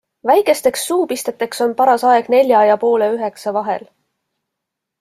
Väikesteks 0.27 0.85
suupisteteks 0.89 1.61
on 1.65 1.75
paras 1.81 2.03
aeg 2.13 2.31
nelja 2.37 2.63
ja 2.71 2.79
poole 2.85 3.13
üheksa 3.19 3.55
vahel. 3.61 3.87